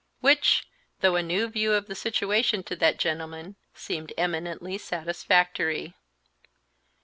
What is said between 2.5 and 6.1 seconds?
to that gentleman, seemed eminently satisfactory.